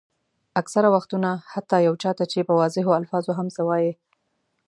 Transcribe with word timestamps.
اکثره 0.61 0.89
وختونه 0.95 1.29
حتیٰ 1.53 1.79
یو 1.87 1.93
چا 2.01 2.11
ته 2.17 2.23
چې 2.31 2.39
په 2.47 2.53
واضحو 2.59 2.97
الفاظو 2.99 3.31
هم 3.37 3.47
څه 3.55 3.61
وایئ. 3.67 3.89